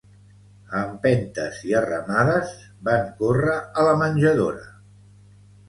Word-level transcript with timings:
A 0.79 0.79
empentes, 0.93 1.59
i 1.73 1.75
a 1.81 1.83
remades, 1.89 2.55
van 2.89 3.13
corre 3.21 3.61
a 3.63 3.87
la 3.91 3.95
menjadora. 4.03 4.69